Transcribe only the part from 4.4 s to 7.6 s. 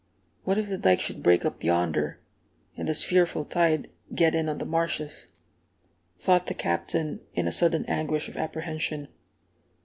on the marshes?" thought the Captain, in a